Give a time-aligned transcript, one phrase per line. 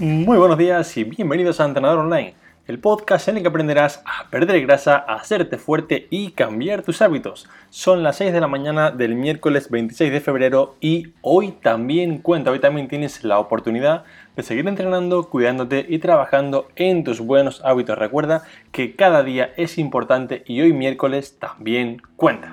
[0.00, 2.34] Muy buenos días y bienvenidos a Entrenador Online,
[2.66, 7.00] el podcast en el que aprenderás a perder grasa, a hacerte fuerte y cambiar tus
[7.00, 7.48] hábitos.
[7.70, 12.50] Son las 6 de la mañana del miércoles 26 de febrero y hoy también cuenta,
[12.50, 14.02] hoy también tienes la oportunidad
[14.34, 17.96] de seguir entrenando, cuidándote y trabajando en tus buenos hábitos.
[17.96, 18.42] Recuerda
[18.72, 22.50] que cada día es importante y hoy miércoles también cuenta.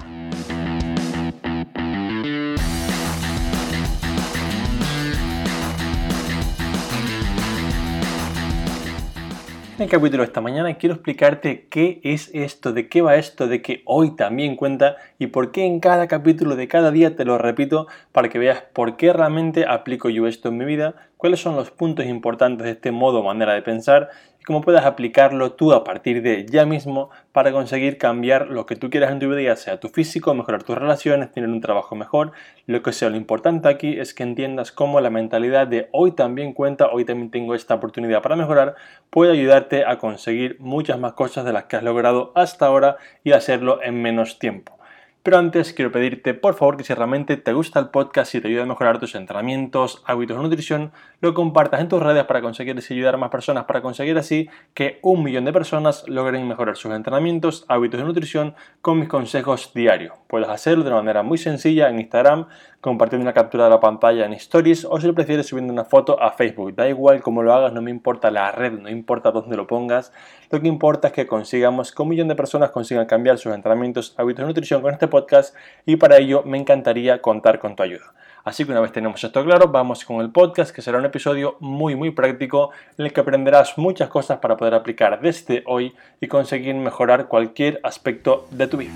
[9.82, 13.64] El capítulo de esta mañana quiero explicarte qué es esto, de qué va esto, de
[13.64, 17.40] que hoy también cuenta y por qué en cada capítulo de cada día te lo
[17.40, 21.56] repito para que veas por qué realmente aplico yo esto en mi vida, cuáles son
[21.56, 24.10] los puntos importantes de este modo o manera de pensar
[24.42, 28.76] y cómo puedes aplicarlo tú a partir de ya mismo para conseguir cambiar lo que
[28.76, 32.32] tú quieras en tu vida, sea tu físico, mejorar tus relaciones, tener un trabajo mejor,
[32.66, 33.12] lo que sea.
[33.12, 37.30] Lo importante aquí es que entiendas cómo la mentalidad de hoy también cuenta, hoy también
[37.30, 38.76] tengo esta oportunidad para mejorar,
[39.12, 43.34] puede ayudarte a conseguir muchas más cosas de las que has logrado hasta ahora y
[43.34, 44.81] hacerlo en menos tiempo.
[45.24, 48.48] Pero antes quiero pedirte por favor que si realmente te gusta el podcast y te
[48.48, 52.76] ayuda a mejorar tus entrenamientos, hábitos de nutrición, lo compartas en tus redes para conseguir
[52.76, 56.76] así ayudar a más personas, para conseguir así que un millón de personas logren mejorar
[56.76, 60.21] sus entrenamientos, hábitos de nutrición con mis consejos diarios.
[60.32, 62.48] Puedes hacerlo de una manera muy sencilla en Instagram,
[62.80, 66.22] compartiendo una captura de la pantalla en Stories o si lo prefieres subiendo una foto
[66.24, 66.74] a Facebook.
[66.74, 70.14] Da igual cómo lo hagas, no me importa la red, no importa dónde lo pongas.
[70.50, 74.16] Lo que importa es que consigamos que un millón de personas consigan cambiar sus entrenamientos,
[74.18, 75.54] hábitos de nutrición con este podcast
[75.86, 78.14] y para ello me encantaría contar con tu ayuda.
[78.46, 81.58] Así que una vez tenemos esto claro, vamos con el podcast que será un episodio
[81.60, 86.30] muy muy práctico en el que aprenderás muchas cosas para poder aplicar desde hoy y
[86.30, 88.94] conseguir mejorar cualquier aspecto de tu vida.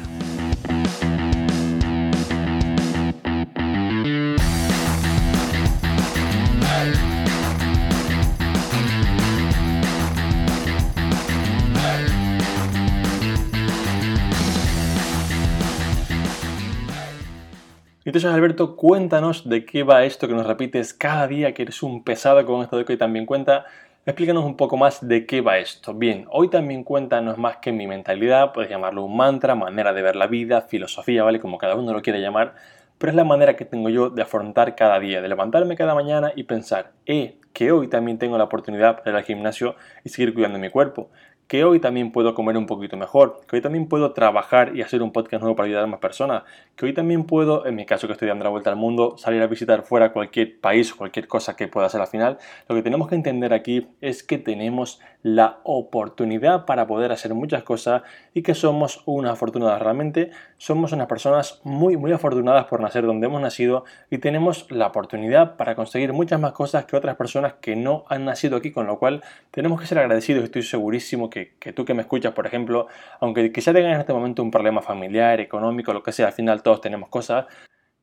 [18.15, 22.01] Entonces, Alberto, cuéntanos de qué va esto que nos repites cada día, que eres un
[22.01, 23.65] pesado con esto de que también cuenta.
[24.05, 25.93] Explícanos un poco más de qué va esto.
[25.93, 29.91] Bien, hoy también cuenta no es más que mi mentalidad, puedes llamarlo un mantra, manera
[29.91, 31.41] de ver la vida, filosofía, ¿vale?
[31.41, 32.55] Como cada uno lo quiera llamar,
[32.97, 36.31] pero es la manera que tengo yo de afrontar cada día, de levantarme cada mañana
[36.37, 40.33] y pensar, eh, que hoy también tengo la oportunidad de ir al gimnasio y seguir
[40.33, 41.09] cuidando mi cuerpo,
[41.47, 45.01] que hoy también puedo comer un poquito mejor, que hoy también puedo trabajar y hacer
[45.01, 46.43] un podcast nuevo para ayudar a más personas,
[46.75, 49.41] que hoy también puedo, en mi caso que estoy dando la vuelta al mundo, salir
[49.41, 52.37] a visitar fuera cualquier país o cualquier cosa que pueda hacer al final.
[52.67, 57.63] Lo que tenemos que entender aquí es que tenemos la oportunidad para poder hacer muchas
[57.63, 58.03] cosas
[58.35, 59.81] y que somos unas afortunadas.
[59.81, 64.85] Realmente somos unas personas muy, muy afortunadas por nacer donde hemos nacido y tenemos la
[64.85, 68.85] oportunidad para conseguir muchas más cosas que otras personas que no han nacido aquí, con
[68.85, 70.43] lo cual tenemos que ser agradecidos.
[70.43, 72.85] Estoy segurísimo que, que tú que me escuchas, por ejemplo,
[73.19, 76.61] aunque quizá tengas en este momento un problema familiar, económico, lo que sea, al final
[76.61, 77.47] todos tenemos cosas,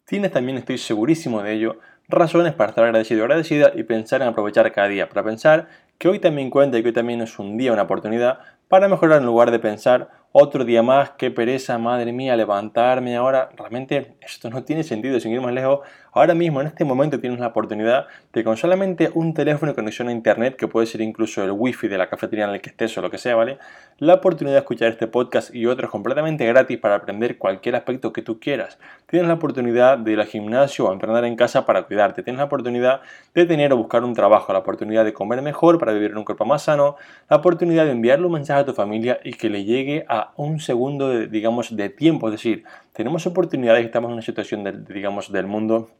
[0.07, 1.79] tienes también, estoy segurísimo de ello,
[2.09, 5.69] razones para estar agradecido agradecida y pensar en aprovechar cada día, para pensar
[6.03, 9.21] que hoy también cuenta y que hoy también es un día, una oportunidad para mejorar
[9.21, 13.51] en lugar de pensar otro día más, qué pereza, madre mía, levantarme ahora.
[13.55, 15.81] Realmente esto no tiene sentido, sin ir más lejos.
[16.15, 20.09] Ahora mismo, en este momento, tienes la oportunidad de con solamente un teléfono y conexión
[20.09, 22.97] a internet, que puede ser incluso el wifi de la cafetería en el que estés
[22.97, 23.59] o lo que sea, ¿vale?
[23.99, 28.23] La oportunidad de escuchar este podcast y otros completamente gratis para aprender cualquier aspecto que
[28.23, 28.79] tú quieras.
[29.07, 32.23] Tienes la oportunidad de ir al gimnasio o entrenar en casa para cuidarte.
[32.23, 33.03] Tienes la oportunidad
[33.35, 36.25] de tener o buscar un trabajo, la oportunidad de comer mejor para vivir en un
[36.25, 36.97] cuerpo más sano,
[37.29, 40.61] la oportunidad de enviarle un mensaje a tu familia y que le llegue a un
[40.61, 42.29] segundo, de, digamos, de tiempo.
[42.29, 45.91] Es decir, tenemos oportunidades estamos en una situación, digamos, del mundo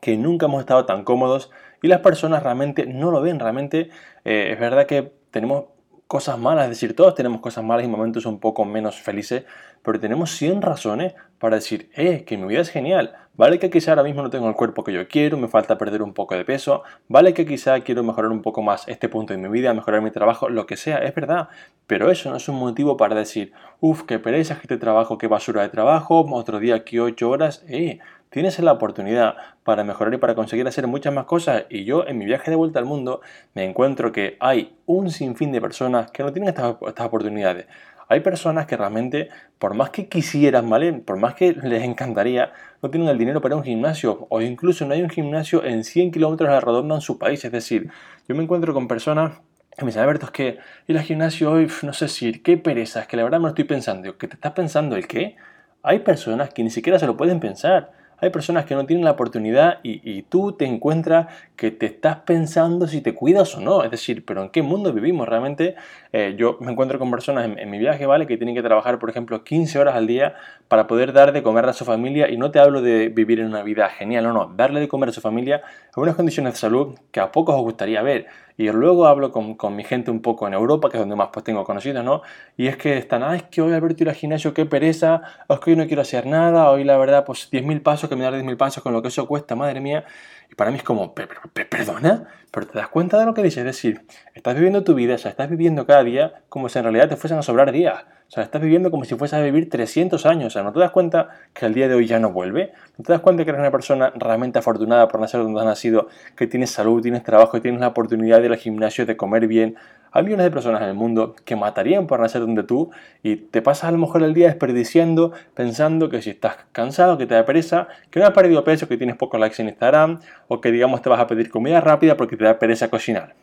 [0.00, 1.50] que nunca hemos estado tan cómodos
[1.82, 3.38] y las personas realmente no lo ven.
[3.38, 3.90] Realmente
[4.24, 5.64] eh, es verdad que tenemos
[6.10, 9.44] cosas malas, es decir, todos tenemos cosas malas y momentos un poco menos felices,
[9.84, 13.92] pero tenemos 100 razones para decir, eh, que mi vida es genial, vale que quizá
[13.92, 16.44] ahora mismo no tengo el cuerpo que yo quiero, me falta perder un poco de
[16.44, 20.02] peso, vale que quizá quiero mejorar un poco más este punto de mi vida, mejorar
[20.02, 21.48] mi trabajo, lo que sea, es verdad,
[21.86, 25.28] pero eso no es un motivo para decir, uff, qué pereza, que este trabajo, qué
[25.28, 28.00] basura de trabajo, otro día aquí 8 horas, eh,
[28.30, 29.34] tienes la oportunidad
[29.64, 31.64] para mejorar y para conseguir hacer muchas más cosas.
[31.68, 33.20] Y yo en mi viaje de vuelta al mundo
[33.54, 37.66] me encuentro que hay un sinfín de personas que no tienen estas, oportunidades.
[38.08, 39.28] Hay personas que realmente,
[39.58, 40.92] por más que quisieran, ¿vale?
[40.94, 44.94] Por más que les encantaría, no tienen el dinero para un gimnasio o incluso no
[44.94, 47.44] hay un gimnasio en 100 kilómetros a la redonda en su país.
[47.44, 47.90] Es decir,
[48.28, 49.40] yo me encuentro con personas
[49.76, 53.02] que me dicen, Alberto, es que ir al gimnasio hoy, no sé si, qué pereza,
[53.02, 54.18] es que la verdad me lo estoy pensando.
[54.18, 55.36] ¿Qué te estás pensando el qué?
[55.82, 57.92] Hay personas que ni siquiera se lo pueden pensar.
[58.20, 61.26] Hay personas que no tienen la oportunidad y, tú te encuentras
[61.56, 63.82] que te estás pensando si te cuidas o no.
[63.82, 65.74] Es decir, pero ¿en qué mundo vivimos realmente?
[66.12, 68.26] Eh, yo me encuentro con personas en, mi viaje, ¿vale?
[68.26, 70.34] Que tienen que trabajar, por ejemplo, 15 horas al día
[70.68, 73.46] para poder dar de comer a su familia y no te hablo de vivir en
[73.46, 75.62] una vida genial, no, no, darle de comer a su familia
[75.96, 78.26] en unas condiciones de salud que a pocos os gustaría ver.
[78.56, 81.30] Y luego hablo con, con, mi gente un poco en Europa, que es donde más
[81.32, 82.22] pues tengo conocidos, ¿no?
[82.56, 85.60] Y es que están, ah, es que hoy Alberto ir al gimnasio, qué pereza, es
[85.60, 88.34] que hoy no quiero hacer nada, hoy la verdad, pues 10.000 pasos, que me dar
[88.34, 90.04] 10.000 pasos con lo que eso cuesta, madre mía.
[90.50, 93.64] Y para mí es como, perdona, pero te das cuenta de lo que dices, es
[93.64, 94.02] decir,
[94.34, 97.16] estás viviendo tu vida, o sea, estás viviendo cada día como si en realidad te
[97.16, 98.04] fuesen a sobrar días.
[98.30, 100.46] O sea, estás viviendo como si fuese a vivir 300 años.
[100.46, 102.70] O sea, ¿no te das cuenta que el día de hoy ya no vuelve?
[102.96, 106.06] ¿No te das cuenta que eres una persona realmente afortunada por nacer donde has nacido,
[106.36, 109.48] que tienes salud, tienes trabajo y tienes la oportunidad de ir al gimnasio, de comer
[109.48, 109.74] bien?
[110.12, 112.92] Hay millones de personas en el mundo que matarían por nacer donde tú
[113.24, 117.26] y te pasas a lo mejor el día desperdiciando, pensando que si estás cansado, que
[117.26, 120.60] te da pereza, que no has perdido peso, que tienes pocos likes en Instagram o
[120.60, 123.34] que digamos te vas a pedir comida rápida porque te da pereza cocinar.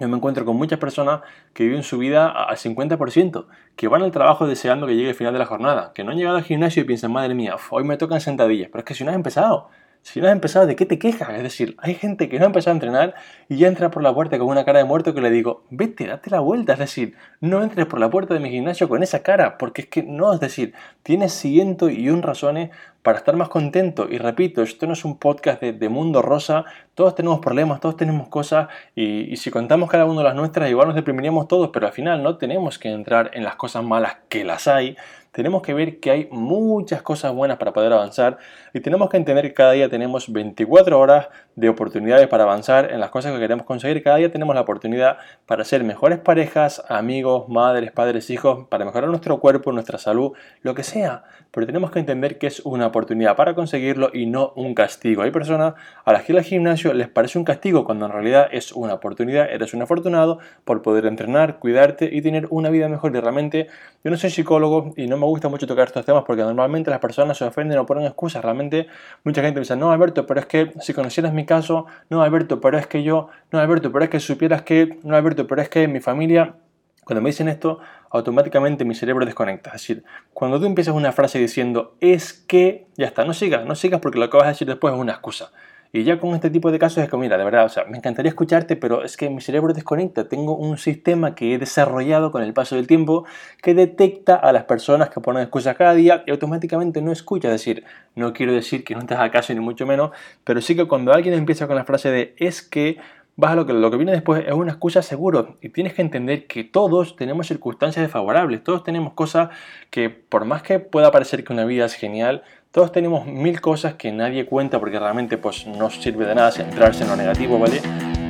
[0.00, 1.20] Yo me encuentro con muchas personas
[1.52, 3.46] que viven su vida al 50%,
[3.76, 6.16] que van al trabajo deseando que llegue el final de la jornada, que no han
[6.16, 9.04] llegado al gimnasio y piensan, madre mía, hoy me tocan sentadillas, pero es que si
[9.04, 9.68] no has empezado,
[10.04, 11.30] si no has empezado, ¿de qué te quejas?
[11.30, 13.14] Es decir, hay gente que no ha empezado a entrenar
[13.48, 16.06] y ya entra por la puerta con una cara de muerto que le digo, vete,
[16.06, 16.74] date la vuelta.
[16.74, 19.88] Es decir, no entres por la puerta de mi gimnasio con esa cara, porque es
[19.88, 22.70] que no, es decir, tienes ciento y un razones
[23.04, 24.08] para estar más contento.
[24.10, 26.64] Y repito, esto no es un podcast de, mundo rosa,
[26.94, 30.88] todos tenemos problemas, todos tenemos cosas y, y, si contamos cada uno las nuestras, igual
[30.88, 34.42] nos deprimiríamos todos, pero al final no tenemos que entrar en las cosas malas que
[34.42, 34.96] las hay,
[35.34, 38.38] tenemos que ver que hay muchas cosas buenas para poder avanzar
[38.72, 41.26] y tenemos que entender que cada día tenemos 24 horas
[41.56, 44.00] de oportunidades para avanzar en las cosas que queremos conseguir.
[44.04, 49.10] Cada día tenemos la oportunidad para ser mejores parejas, amigos, madres, padres, hijos, para mejorar
[49.10, 51.24] nuestro cuerpo, nuestra salud, lo que sea.
[51.50, 55.22] Pero tenemos que entender que es una oportunidad para conseguirlo y no un castigo.
[55.22, 58.70] Hay personas a las que al gimnasio les parece un castigo cuando en realidad es
[58.70, 59.50] una oportunidad.
[59.50, 63.16] Eres un afortunado por poder entrenar, cuidarte y tener una vida mejor.
[63.16, 63.66] Y realmente
[64.04, 67.00] yo no soy psicólogo y no me gusta mucho tocar estos temas porque normalmente las
[67.00, 68.42] personas se ofenden o ponen excusas.
[68.42, 68.86] Realmente
[69.22, 72.78] mucha gente dice, no Alberto, pero es que si conocieras mi caso, no Alberto, pero
[72.78, 75.88] es que yo, no Alberto, pero es que supieras que, no Alberto, pero es que
[75.88, 76.56] mi familia...
[77.04, 79.68] Cuando me dicen esto, automáticamente mi cerebro desconecta.
[79.70, 83.74] Es decir, cuando tú empiezas una frase diciendo es que, ya está, no sigas, no
[83.74, 85.50] sigas porque lo que vas a decir después es una excusa.
[85.94, 87.98] Y ya con este tipo de casos es que, mira, de verdad, o sea, me
[87.98, 90.28] encantaría escucharte, pero es que mi cerebro desconecta.
[90.28, 93.26] Tengo un sistema que he desarrollado con el paso del tiempo
[93.62, 97.46] que detecta a las personas que ponen excusas cada día y automáticamente no escucha.
[97.46, 97.84] Es decir,
[98.16, 100.10] no quiero decir que no te haga caso ni mucho menos,
[100.42, 102.98] pero sí que cuando alguien empieza con la frase de es que
[103.36, 106.02] vas a lo que, lo que viene después es una excusa seguro y tienes que
[106.02, 109.50] entender que todos tenemos circunstancias desfavorables, todos tenemos cosas
[109.90, 112.42] que por más que pueda parecer que una vida es genial,
[112.74, 117.04] todos tenemos mil cosas que nadie cuenta porque realmente pues no sirve de nada centrarse
[117.04, 117.80] en lo negativo, ¿vale?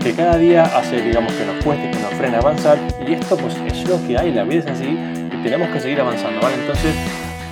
[0.03, 2.77] Que cada día hace, digamos, que nos cueste, que nos frene avanzar
[3.09, 5.99] y esto pues es lo que hay, la vida es así y tenemos que seguir
[5.99, 6.57] avanzando, ¿vale?
[6.57, 6.95] Entonces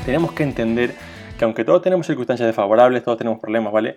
[0.05, 0.94] tenemos que entender
[1.39, 3.97] que aunque todos tenemos circunstancias desfavorables, todos tenemos problemas, ¿vale?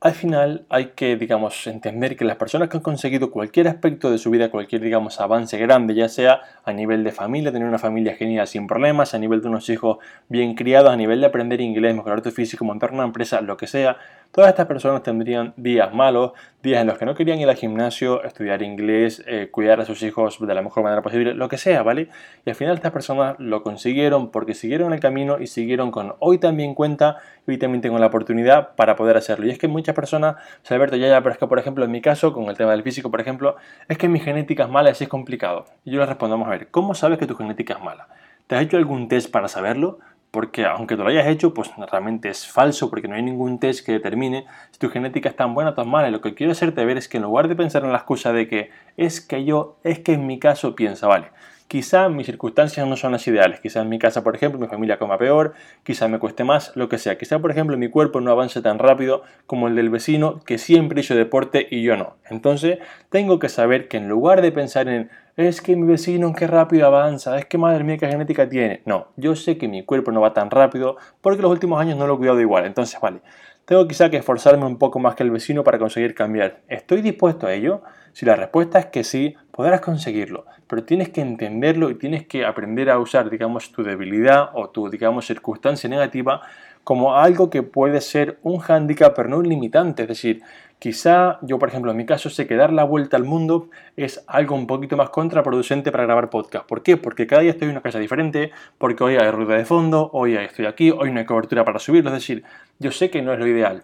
[0.00, 4.18] Al final hay que, digamos, entender que las personas que han conseguido cualquier aspecto de
[4.18, 8.14] su vida, cualquier, digamos, avance grande, ya sea a nivel de familia, tener una familia
[8.14, 9.98] genial sin problemas, a nivel de unos hijos
[10.28, 13.66] bien criados, a nivel de aprender inglés, mejorar tu físico, montar una empresa, lo que
[13.66, 13.96] sea,
[14.32, 16.32] todas estas personas tendrían días malos,
[16.62, 20.02] días en los que no querían ir al gimnasio, estudiar inglés, eh, cuidar a sus
[20.02, 22.08] hijos de la mejor manera posible, lo que sea, ¿vale?
[22.44, 26.38] Y al final estas personas lo consiguieron porque siguieron el camino y siguieron con hoy
[26.38, 27.16] también cuenta
[27.46, 29.46] y hoy también tengo la oportunidad para poder hacerlo.
[29.46, 31.84] Y es que muchas personas, o sea, Alberto, ya, ya, pero es que por ejemplo
[31.84, 33.56] en mi caso, con el tema del físico, por ejemplo,
[33.88, 35.66] es que mi genética es mala y así es complicado.
[35.84, 38.08] Y yo les respondo, vamos a ver, ¿cómo sabes que tu genética es mala?
[38.46, 39.98] ¿Te has hecho algún test para saberlo?
[40.30, 43.84] Porque aunque tú lo hayas hecho, pues realmente es falso, porque no hay ningún test
[43.84, 46.10] que determine si tu genética es tan buena o tan mala.
[46.10, 48.48] Lo que quiero hacerte ver es que en lugar de pensar en la excusa de
[48.48, 51.28] que es que yo, es que en mi caso piensa, vale,
[51.68, 54.98] quizá mis circunstancias no son las ideales, quizá en mi casa, por ejemplo, mi familia
[54.98, 55.54] coma peor,
[55.84, 58.78] quizá me cueste más, lo que sea, quizá, por ejemplo, mi cuerpo no avance tan
[58.78, 62.16] rápido como el del vecino que siempre hizo deporte y yo no.
[62.28, 62.78] Entonces,
[63.10, 66.86] tengo que saber que en lugar de pensar en es que mi vecino qué rápido
[66.86, 68.82] avanza, es que madre mía qué genética tiene.
[68.86, 72.08] No, yo sé que mi cuerpo no va tan rápido porque los últimos años no
[72.08, 72.66] lo he cuidado igual.
[72.66, 73.20] Entonces, vale,
[73.64, 76.62] tengo quizá que esforzarme un poco más que el vecino para conseguir cambiar.
[76.68, 77.82] ¿Estoy dispuesto a ello?
[78.12, 82.44] Si la respuesta es que sí, podrás conseguirlo, pero tienes que entenderlo y tienes que
[82.44, 86.42] aprender a usar, digamos, tu debilidad o tu, digamos, circunstancia negativa
[86.82, 90.02] como algo que puede ser un hándicap, pero no un limitante.
[90.02, 90.42] Es decir,
[90.78, 94.24] quizá yo, por ejemplo, en mi caso, sé que dar la vuelta al mundo es
[94.26, 96.66] algo un poquito más contraproducente para grabar podcast.
[96.66, 96.96] ¿Por qué?
[96.96, 100.36] Porque cada día estoy en una casa diferente, porque hoy hay ruido de fondo, hoy
[100.36, 102.10] estoy aquí, hoy no hay cobertura para subirlo.
[102.10, 102.44] Es decir,
[102.78, 103.82] yo sé que no es lo ideal,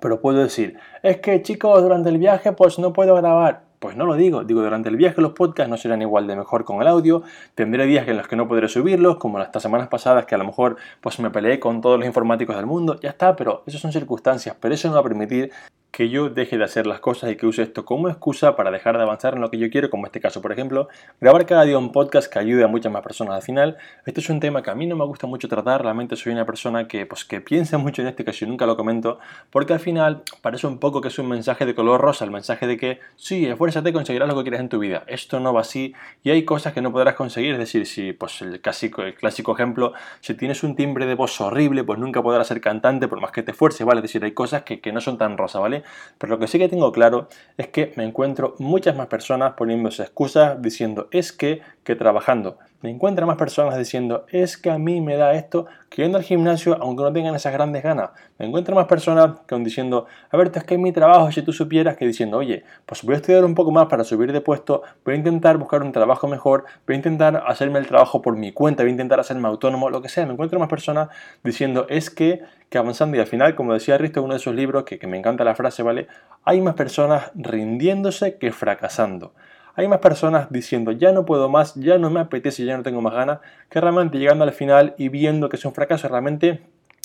[0.00, 3.72] pero puedo decir, es que chicos, durante el viaje pues no puedo grabar.
[3.78, 6.64] Pues no lo digo, digo, durante el viaje los podcasts no serán igual de mejor
[6.64, 7.24] con el audio,
[7.56, 10.44] tendré días en los que no podré subirlos, como las semanas pasadas que a lo
[10.44, 13.90] mejor pues me peleé con todos los informáticos del mundo, ya está, pero eso son
[13.90, 15.50] circunstancias, pero eso no va a permitir
[15.92, 18.96] que yo deje de hacer las cosas y que use esto como excusa para dejar
[18.96, 20.88] de avanzar en lo que yo quiero, como este caso, por ejemplo,
[21.20, 23.34] grabar cada día un podcast que ayude a muchas más personas.
[23.34, 26.16] Al final, este es un tema que a mí no me gusta mucho tratar, realmente
[26.16, 29.18] soy una persona que, pues, que piensa mucho en este caso y nunca lo comento,
[29.50, 32.66] porque al final parece un poco que es un mensaje de color rosa, el mensaje
[32.66, 35.04] de que sí, esfuérzate, conseguirás lo que quieres en tu vida.
[35.06, 38.40] Esto no va así y hay cosas que no podrás conseguir, es decir, si, pues
[38.40, 42.62] el clásico, clásico ejemplo, si tienes un timbre de voz horrible, pues nunca podrás ser
[42.62, 43.98] cantante por más que te esfuerces, ¿vale?
[43.98, 45.81] Es decir, hay cosas que, que no son tan rosa, ¿vale?
[46.18, 50.02] Pero lo que sí que tengo claro es que me encuentro muchas más personas poniéndose
[50.02, 52.58] excusas diciendo es que, que trabajando.
[52.82, 56.24] Me encuentro más personas diciendo es que a mí me da esto que yendo al
[56.24, 58.10] gimnasio aunque no tengan esas grandes ganas.
[58.40, 61.52] Me encuentro más personas que diciendo, a ver, es que es mi trabajo, si tú
[61.52, 64.82] supieras que diciendo, oye, pues voy a estudiar un poco más para subir de puesto,
[65.04, 68.50] voy a intentar buscar un trabajo mejor, voy a intentar hacerme el trabajo por mi
[68.50, 70.26] cuenta, voy a intentar hacerme autónomo, lo que sea.
[70.26, 71.08] Me encuentro más personas
[71.44, 74.56] diciendo es que, que avanzando y al final, como decía Risto en uno de sus
[74.56, 76.08] libros, que me encanta la frase, ¿vale?
[76.42, 79.34] Hay más personas rindiéndose que fracasando
[79.74, 83.00] hay más personas diciendo ya no puedo más, ya no me apetece, ya no tengo
[83.00, 86.62] más ganas, que realmente llegando al final y viendo que es un fracaso, realmente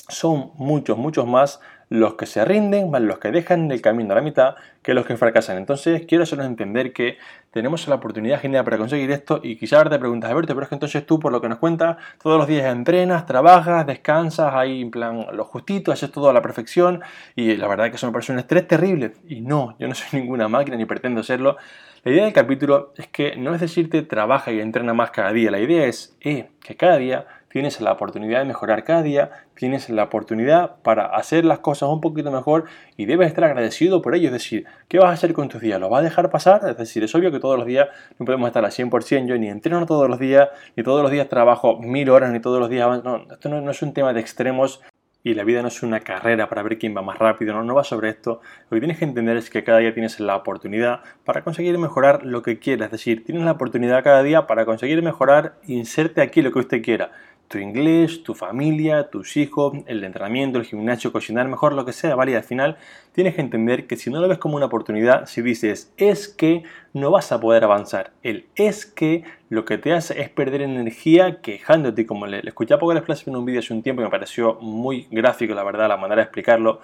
[0.08, 1.60] son muchos, muchos más
[1.90, 5.06] los que se rinden, más los que dejan el camino a la mitad, que los
[5.06, 5.56] que fracasan.
[5.56, 7.18] Entonces, quiero hacernos entender que
[7.50, 10.68] tenemos la oportunidad genial para conseguir esto y quizá ahora te preguntas, Alberto, pero es
[10.68, 14.82] que entonces tú, por lo que nos cuentas, todos los días entrenas, trabajas, descansas, ahí
[14.82, 17.00] en plan lo justito, haces todo a la perfección
[17.34, 19.14] y la verdad es que eso me parece un estrés terrible.
[19.26, 21.56] Y no, yo no soy ninguna máquina ni pretendo serlo.
[22.04, 25.50] La idea del capítulo es que no es decirte trabaja y entrena más cada día,
[25.50, 29.88] la idea es eh, que cada día tienes la oportunidad de mejorar cada día, tienes
[29.90, 32.64] la oportunidad para hacer las cosas un poquito mejor
[32.96, 34.26] y debes estar agradecido por ello.
[34.26, 35.80] Es decir, ¿qué vas a hacer con tus días?
[35.80, 36.68] ¿Lo vas a dejar pasar?
[36.68, 37.88] Es decir, es obvio que todos los días
[38.18, 39.26] no podemos estar al 100%.
[39.26, 42.60] Yo ni entreno todos los días, ni todos los días trabajo mil horas, ni todos
[42.60, 43.02] los días...
[43.02, 44.80] No, esto no, no es un tema de extremos
[45.24, 47.74] y la vida no es una carrera para ver quién va más rápido, no, no
[47.74, 48.40] va sobre esto.
[48.70, 52.24] Lo que tienes que entender es que cada día tienes la oportunidad para conseguir mejorar
[52.24, 56.40] lo que quieras, es decir, tienes la oportunidad cada día para conseguir mejorar, inserte aquí
[56.40, 57.10] lo que usted quiera
[57.48, 62.14] tu inglés, tu familia, tus hijos, el entrenamiento, el gimnasio, cocinar mejor, lo que sea,
[62.14, 62.36] ¿vale?
[62.36, 62.76] Al final
[63.12, 66.62] tienes que entender que si no lo ves como una oportunidad, si dices es que
[66.92, 71.40] no vas a poder avanzar, el es que lo que te hace es perder energía
[71.40, 74.04] quejándote, como le, le escuché a poco las en un vídeo hace un tiempo y
[74.04, 76.80] me pareció muy gráfico, la verdad, la manera de explicarlo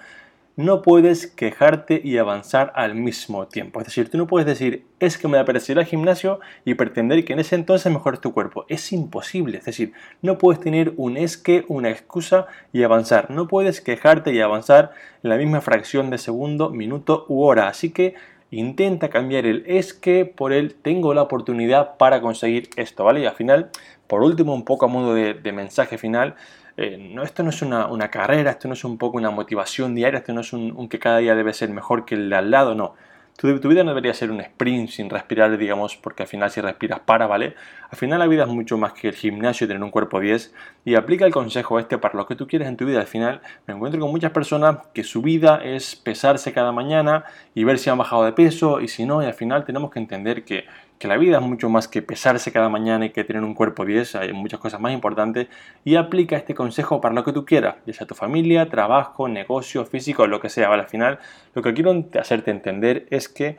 [0.55, 3.81] no puedes quejarte y avanzar al mismo tiempo.
[3.81, 7.25] Es decir, tú no puedes decir, es que me da ir al gimnasio y pretender
[7.25, 8.65] que en ese entonces mejores tu cuerpo.
[8.69, 9.57] Es imposible.
[9.57, 13.31] Es decir, no puedes tener un es que, una excusa y avanzar.
[13.31, 14.91] No puedes quejarte y avanzar
[15.23, 17.67] en la misma fracción de segundo, minuto u hora.
[17.67, 18.15] Así que
[18.49, 23.19] intenta cambiar el es que por el tengo la oportunidad para conseguir esto, ¿vale?
[23.19, 23.71] Y al final,
[24.07, 26.35] por último, un poco a modo de mensaje final,
[26.77, 30.19] eh, no, esto no es una, carrera, esto no es un poco una motivación diaria,
[30.19, 32.75] esto no es un, que cada día debe ser mejor que el de al lado,
[32.75, 32.95] no.
[33.37, 37.01] Tu, vida no debería ser un sprint sin respirar, digamos, porque al final si respiras
[37.01, 37.55] para, ¿vale?
[37.89, 40.53] Al final la vida es mucho más que el gimnasio y tener un cuerpo 10
[40.85, 43.01] y aplica el consejo este para lo que tú quieres en tu vida.
[43.01, 47.65] Al final me encuentro con muchas personas que su vida es pesarse cada mañana y
[47.65, 50.45] ver si han bajado de peso y si no, y al final tenemos que entender
[50.45, 50.65] que
[51.07, 54.15] la vida es mucho más que pesarse cada mañana y que tener un cuerpo 10,
[54.15, 55.47] hay muchas cosas más importantes
[55.83, 59.85] y aplica este consejo para lo que tú quieras, ya sea tu familia, trabajo, negocio,
[59.85, 60.71] físico, lo que sea.
[60.71, 61.19] Al final,
[61.53, 63.57] lo que quiero hacerte entender es que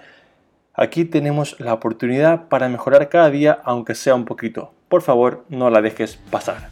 [0.75, 4.73] aquí tenemos la oportunidad para mejorar cada día, aunque sea un poquito.
[4.89, 6.71] Por favor, no la dejes pasar.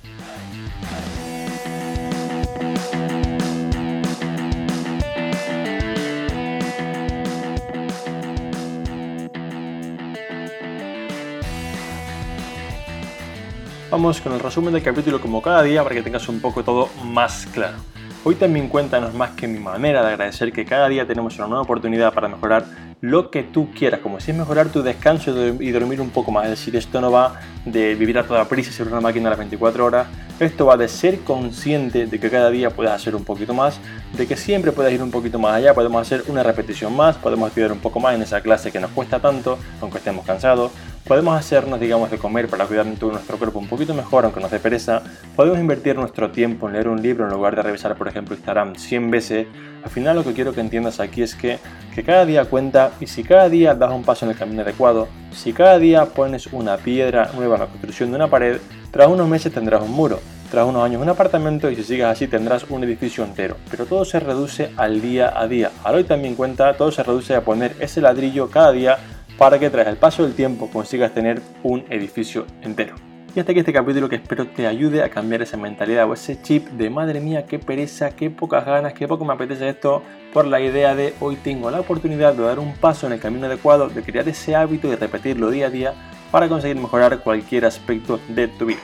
[13.94, 16.88] Vamos con el resumen del capítulo como cada día para que tengas un poco todo
[17.04, 17.76] más claro.
[18.24, 21.36] Hoy también cuenta no es más que mi manera de agradecer que cada día tenemos
[21.38, 22.64] una nueva oportunidad para mejorar
[23.00, 26.46] lo que tú quieras, como si es mejorar tu descanso y dormir un poco más.
[26.46, 29.30] Es decir, esto no va de vivir a toda prisa y ser una máquina a
[29.30, 30.08] las 24 horas.
[30.40, 33.78] Esto va de ser consciente de que cada día puedes hacer un poquito más,
[34.16, 37.46] de que siempre puedes ir un poquito más allá, podemos hacer una repetición más, podemos
[37.46, 40.72] estudiar un poco más en esa clase que nos cuesta tanto, aunque estemos cansados
[41.06, 44.58] Podemos hacernos, digamos, de comer para cuidar nuestro cuerpo un poquito mejor, aunque nos dé
[44.58, 45.02] pereza.
[45.36, 48.74] Podemos invertir nuestro tiempo en leer un libro en lugar de revisar, por ejemplo, Instagram
[48.74, 49.46] 100 veces.
[49.84, 51.58] Al final lo que quiero que entiendas aquí es que,
[51.94, 55.08] que cada día cuenta y si cada día das un paso en el camino adecuado,
[55.30, 58.56] si cada día pones una piedra nueva en la construcción de una pared,
[58.90, 60.20] tras unos meses tendrás un muro,
[60.50, 63.58] tras unos años un apartamento y si sigues así tendrás un edificio entero.
[63.70, 65.70] Pero todo se reduce al día a día.
[65.84, 68.98] Al hoy también cuenta, todo se reduce a poner ese ladrillo cada día
[69.38, 72.94] para que tras el paso del tiempo consigas tener un edificio entero.
[73.36, 76.40] Y hasta aquí este capítulo que espero te ayude a cambiar esa mentalidad o ese
[76.40, 80.46] chip de madre mía, qué pereza, qué pocas ganas, qué poco me apetece esto, por
[80.46, 83.88] la idea de hoy tengo la oportunidad de dar un paso en el camino adecuado,
[83.88, 85.94] de crear ese hábito y repetirlo día a día
[86.30, 88.80] para conseguir mejorar cualquier aspecto de tu vida.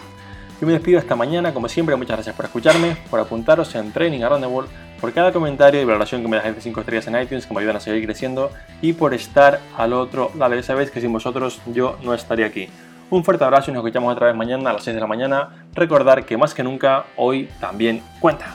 [0.60, 4.22] Yo me despido hasta mañana, como siempre, muchas gracias por escucharme, por apuntaros en Training
[4.22, 7.20] Around the World por cada comentario y valoración que me dejáis de 5 estrellas en
[7.20, 8.50] iTunes que me ayudan a seguir creciendo
[8.82, 10.54] y por estar al otro lado.
[10.54, 12.68] Ya sabéis que sin vosotros yo no estaría aquí.
[13.10, 15.66] Un fuerte abrazo y nos escuchamos otra vez mañana a las 6 de la mañana.
[15.74, 18.46] Recordar que más que nunca hoy también cuenta.